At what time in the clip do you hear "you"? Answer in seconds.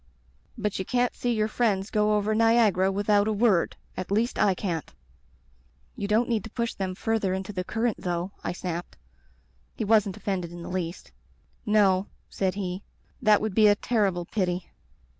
0.79-0.83, 5.95-6.07